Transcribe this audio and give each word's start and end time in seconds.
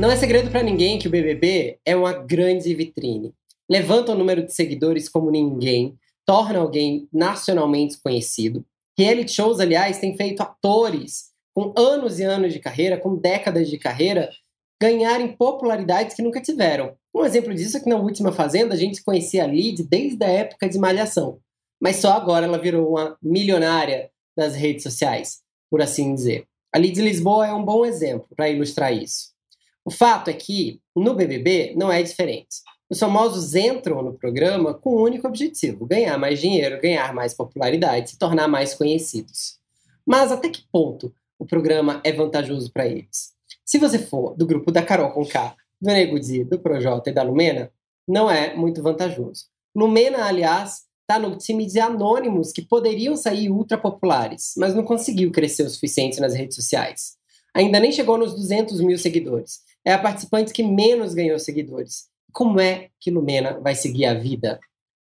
Não 0.00 0.10
é 0.10 0.16
segredo 0.16 0.50
para 0.50 0.62
ninguém 0.62 0.98
que 0.98 1.06
o 1.06 1.10
BBB 1.10 1.78
é 1.84 1.94
uma 1.94 2.14
grande 2.14 2.74
vitrine. 2.74 3.34
Levanta 3.68 4.12
o 4.12 4.14
número 4.14 4.42
de 4.42 4.50
seguidores 4.50 5.10
como 5.10 5.30
ninguém, 5.30 5.94
torna 6.24 6.58
alguém 6.58 7.06
nacionalmente 7.12 8.00
conhecido. 8.02 8.64
Reality 8.98 9.30
shows, 9.30 9.60
aliás, 9.60 9.98
têm 9.98 10.16
feito 10.16 10.40
atores 10.40 11.32
com 11.54 11.74
anos 11.76 12.18
e 12.18 12.22
anos 12.22 12.54
de 12.54 12.60
carreira, 12.60 12.96
com 12.96 13.14
décadas 13.14 13.68
de 13.68 13.76
carreira, 13.76 14.30
ganharem 14.80 15.36
popularidades 15.36 16.16
que 16.16 16.22
nunca 16.22 16.40
tiveram. 16.40 16.96
Um 17.14 17.22
exemplo 17.22 17.54
disso 17.54 17.76
é 17.76 17.80
que 17.80 17.88
na 17.90 17.96
última 17.96 18.32
Fazenda 18.32 18.72
a 18.72 18.78
gente 18.78 19.04
conhecia 19.04 19.44
a 19.44 19.46
Lid 19.46 19.82
desde 19.82 20.24
a 20.24 20.28
época 20.28 20.66
de 20.66 20.78
Malhação, 20.78 21.40
mas 21.78 21.96
só 21.96 22.12
agora 22.14 22.46
ela 22.46 22.56
virou 22.56 22.92
uma 22.92 23.18
milionária 23.22 24.10
das 24.34 24.54
redes 24.54 24.82
sociais, 24.82 25.42
por 25.70 25.82
assim 25.82 26.14
dizer. 26.14 26.46
A 26.72 26.78
Lid 26.78 26.98
Lisboa 27.02 27.46
é 27.46 27.52
um 27.52 27.62
bom 27.62 27.84
exemplo 27.84 28.28
para 28.34 28.48
ilustrar 28.48 28.94
isso. 28.94 29.29
O 29.84 29.90
fato 29.90 30.28
é 30.28 30.32
que 30.32 30.80
no 30.94 31.14
BBB 31.14 31.74
não 31.76 31.90
é 31.90 32.02
diferente. 32.02 32.58
Os 32.88 32.98
famosos 32.98 33.54
entram 33.54 34.02
no 34.02 34.14
programa 34.14 34.74
com 34.74 34.96
um 34.96 35.02
único 35.02 35.26
objetivo: 35.26 35.86
ganhar 35.86 36.18
mais 36.18 36.40
dinheiro, 36.40 36.80
ganhar 36.80 37.14
mais 37.14 37.32
popularidade, 37.32 38.10
se 38.10 38.18
tornar 38.18 38.48
mais 38.48 38.74
conhecidos. 38.74 39.58
Mas 40.04 40.32
até 40.32 40.48
que 40.48 40.64
ponto 40.72 41.14
o 41.38 41.46
programa 41.46 42.00
é 42.04 42.12
vantajoso 42.12 42.72
para 42.72 42.86
eles? 42.86 43.32
Se 43.64 43.78
você 43.78 43.98
for 43.98 44.36
do 44.36 44.46
grupo 44.46 44.72
da 44.72 44.82
Carol 44.82 45.12
com 45.12 45.24
K, 45.24 45.54
do 45.80 45.86
Nego 45.86 46.18
do 46.44 46.58
Projota 46.58 47.10
e 47.10 47.12
da 47.12 47.22
Lumena, 47.22 47.70
não 48.06 48.30
é 48.30 48.54
muito 48.54 48.82
vantajoso. 48.82 49.46
Lumena, 49.74 50.24
aliás, 50.24 50.82
está 51.02 51.18
no 51.18 51.36
time 51.36 51.66
de 51.66 51.78
anônimos 51.78 52.52
que 52.52 52.62
poderiam 52.62 53.16
sair 53.16 53.50
ultra 53.50 53.78
populares, 53.78 54.54
mas 54.56 54.74
não 54.74 54.82
conseguiu 54.82 55.30
crescer 55.30 55.62
o 55.62 55.70
suficiente 55.70 56.20
nas 56.20 56.34
redes 56.34 56.56
sociais. 56.56 57.16
Ainda 57.54 57.80
nem 57.80 57.92
chegou 57.92 58.18
nos 58.18 58.34
200 58.34 58.80
mil 58.80 58.98
seguidores. 58.98 59.60
É 59.84 59.92
a 59.92 59.98
participante 59.98 60.52
que 60.52 60.62
menos 60.62 61.14
ganhou 61.14 61.38
seguidores. 61.38 62.08
Como 62.32 62.60
é 62.60 62.90
que 63.00 63.10
Lumena 63.10 63.58
vai 63.60 63.74
seguir 63.74 64.06
a 64.06 64.14
vida 64.14 64.60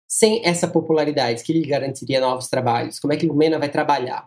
sem 0.07 0.45
essa 0.45 0.69
popularidade 0.69 1.43
que 1.43 1.53
lhe 1.53 1.67
garantiria 1.67 2.21
novos 2.21 2.49
trabalhos? 2.49 2.99
Como 2.99 3.13
é 3.13 3.17
que 3.17 3.27
Lumena 3.27 3.59
vai 3.59 3.69
trabalhar? 3.69 4.27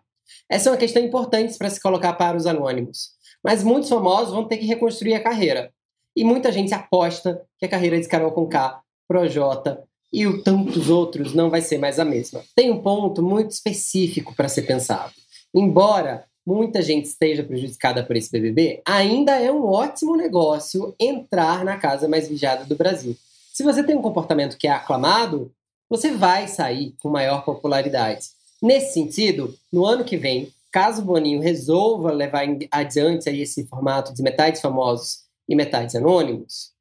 Essa 0.49 0.69
é 0.69 0.71
uma 0.71 0.77
questão 0.77 1.03
importante 1.03 1.57
para 1.57 1.69
se 1.69 1.81
colocar 1.81 2.13
para 2.13 2.37
os 2.37 2.45
anônimos. 2.45 3.11
Mas 3.43 3.63
muitos 3.63 3.89
famosos 3.89 4.33
vão 4.33 4.47
ter 4.47 4.57
que 4.57 4.65
reconstruir 4.65 5.13
a 5.13 5.23
carreira. 5.23 5.71
E 6.15 6.23
muita 6.23 6.51
gente 6.51 6.73
aposta 6.73 7.41
que 7.59 7.65
a 7.65 7.69
carreira 7.69 7.99
de 7.99 8.07
Carol 8.07 8.31
Conká, 8.31 8.81
Projota 9.07 9.83
e 10.11 10.25
o 10.25 10.41
tantos 10.41 10.89
outros 10.89 11.33
não 11.33 11.49
vai 11.49 11.61
ser 11.61 11.77
mais 11.77 11.99
a 11.99 12.05
mesma. 12.05 12.43
Tem 12.55 12.71
um 12.71 12.81
ponto 12.81 13.21
muito 13.21 13.51
específico 13.51 14.35
para 14.35 14.49
ser 14.49 14.63
pensado. 14.63 15.13
Embora 15.53 16.25
muita 16.47 16.81
gente 16.81 17.07
esteja 17.07 17.43
prejudicada 17.43 18.01
por 18.05 18.15
esse 18.15 18.31
BBB, 18.31 18.81
ainda 18.85 19.33
é 19.33 19.51
um 19.51 19.65
ótimo 19.65 20.15
negócio 20.15 20.95
entrar 20.97 21.65
na 21.65 21.75
casa 21.75 22.07
mais 22.07 22.29
vigiada 22.29 22.63
do 22.63 22.73
Brasil. 22.73 23.17
Se 23.53 23.63
você 23.63 23.83
tem 23.83 23.97
um 23.97 24.01
comportamento 24.01 24.57
que 24.57 24.65
é 24.65 24.71
aclamado, 24.71 25.51
você 25.89 26.09
vai 26.11 26.47
sair 26.47 26.95
com 27.01 27.09
maior 27.09 27.43
popularidade. 27.43 28.27
Nesse 28.61 28.93
sentido, 28.93 29.53
no 29.69 29.85
ano 29.85 30.05
que 30.05 30.15
vem, 30.15 30.47
caso 30.71 31.01
o 31.01 31.05
Boninho 31.05 31.41
resolva 31.41 32.13
levar 32.13 32.43
adiante 32.71 33.27
aí 33.27 33.41
esse 33.41 33.65
formato 33.65 34.13
de 34.13 34.23
metades 34.23 34.61
famosos 34.61 35.23
e 35.49 35.55
metades 35.55 35.95
anônimos, 35.95 36.71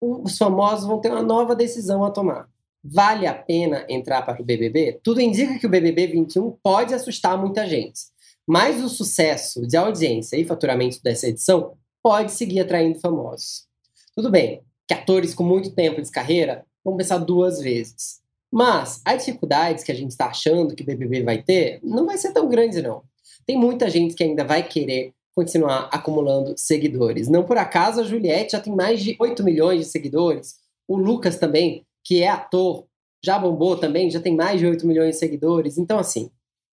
os 0.00 0.38
famosos 0.38 0.86
vão 0.86 1.00
ter 1.00 1.10
uma 1.10 1.22
nova 1.22 1.56
decisão 1.56 2.04
a 2.04 2.12
tomar. 2.12 2.48
Vale 2.84 3.26
a 3.26 3.34
pena 3.34 3.84
entrar 3.88 4.22
para 4.22 4.40
o 4.40 4.44
BBB? 4.44 5.00
Tudo 5.02 5.20
indica 5.20 5.58
que 5.58 5.66
o 5.66 5.70
BBB 5.70 6.06
21 6.06 6.52
pode 6.62 6.94
assustar 6.94 7.36
muita 7.36 7.66
gente, 7.66 7.98
mas 8.46 8.82
o 8.82 8.88
sucesso 8.88 9.66
de 9.66 9.76
audiência 9.76 10.36
e 10.36 10.44
faturamento 10.44 11.02
dessa 11.02 11.28
edição 11.28 11.76
pode 12.02 12.32
seguir 12.32 12.60
atraindo 12.60 13.00
famosos. 13.00 13.66
Tudo 14.14 14.30
bem 14.30 14.62
que 14.86 14.94
atores 14.94 15.34
com 15.34 15.42
muito 15.42 15.72
tempo 15.72 16.00
de 16.00 16.10
carreira 16.10 16.64
vão 16.84 16.96
pensar 16.96 17.18
duas 17.18 17.60
vezes. 17.60 18.20
Mas 18.52 19.00
as 19.04 19.24
dificuldades 19.24 19.82
que 19.82 19.90
a 19.90 19.94
gente 19.94 20.12
está 20.12 20.26
achando 20.26 20.74
que 20.74 20.82
o 20.82 20.86
BBB 20.86 21.24
vai 21.24 21.42
ter 21.42 21.80
não 21.82 22.06
vai 22.06 22.16
ser 22.16 22.32
tão 22.32 22.48
grande, 22.48 22.80
não 22.80 23.02
tem 23.46 23.56
muita 23.56 23.88
gente 23.88 24.14
que 24.14 24.24
ainda 24.24 24.44
vai 24.44 24.62
querer 24.62 25.14
continuar 25.34 25.88
acumulando 25.92 26.54
seguidores. 26.56 27.28
Não 27.28 27.44
por 27.44 27.56
acaso 27.56 28.00
a 28.00 28.04
Juliette 28.04 28.52
já 28.52 28.60
tem 28.60 28.74
mais 28.74 29.02
de 29.02 29.16
8 29.18 29.44
milhões 29.44 29.80
de 29.80 29.84
seguidores. 29.86 30.56
O 30.88 30.96
Lucas 30.96 31.38
também, 31.38 31.86
que 32.04 32.22
é 32.22 32.28
ator, 32.28 32.86
já 33.24 33.38
bombou 33.38 33.76
também, 33.76 34.10
já 34.10 34.20
tem 34.20 34.34
mais 34.34 34.58
de 34.58 34.66
8 34.66 34.86
milhões 34.86 35.14
de 35.14 35.18
seguidores. 35.18 35.78
Então, 35.78 35.98
assim, 35.98 36.30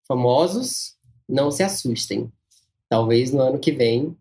famosos, 0.07 0.95
não 1.33 1.49
se 1.49 1.63
assustem. 1.63 2.31
Talvez 2.87 3.31
no 3.31 3.41
ano 3.41 3.57
que 3.57 3.71
vem 3.71 4.15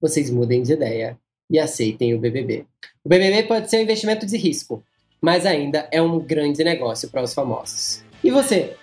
vocês 0.00 0.30
mudem 0.30 0.62
de 0.62 0.72
ideia 0.72 1.18
e 1.50 1.58
aceitem 1.58 2.14
o 2.14 2.18
BBB. 2.18 2.64
O 3.04 3.08
BBB 3.08 3.44
pode 3.44 3.68
ser 3.68 3.76
um 3.76 3.82
investimento 3.82 4.24
de 4.24 4.36
risco, 4.36 4.82
mas 5.20 5.44
ainda 5.44 5.86
é 5.92 6.00
um 6.00 6.18
grande 6.18 6.64
negócio 6.64 7.10
para 7.10 7.22
os 7.22 7.34
famosos. 7.34 8.02
E 8.22 8.30
você? 8.30 8.76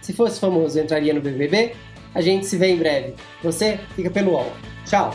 Se 0.00 0.12
fosse 0.12 0.38
famoso, 0.38 0.78
entraria 0.78 1.12
no 1.12 1.20
BBB? 1.20 1.74
A 2.14 2.20
gente 2.20 2.46
se 2.46 2.56
vê 2.56 2.68
em 2.68 2.76
breve. 2.76 3.14
Você 3.42 3.78
fica 3.96 4.10
pelo 4.10 4.32
UOL. 4.32 4.52
Tchau! 4.86 5.12